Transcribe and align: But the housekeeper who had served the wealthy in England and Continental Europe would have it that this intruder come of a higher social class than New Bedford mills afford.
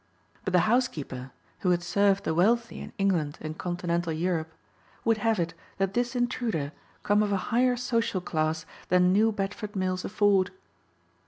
But 0.43 0.53
the 0.53 0.61
housekeeper 0.65 1.29
who 1.59 1.69
had 1.69 1.83
served 1.83 2.23
the 2.23 2.33
wealthy 2.33 2.79
in 2.79 2.91
England 2.97 3.37
and 3.39 3.55
Continental 3.55 4.11
Europe 4.11 4.51
would 5.05 5.17
have 5.19 5.39
it 5.39 5.53
that 5.77 5.93
this 5.93 6.15
intruder 6.15 6.71
come 7.03 7.21
of 7.21 7.31
a 7.31 7.37
higher 7.53 7.77
social 7.77 8.19
class 8.19 8.65
than 8.87 9.13
New 9.13 9.31
Bedford 9.31 9.75
mills 9.75 10.03
afford. 10.03 10.49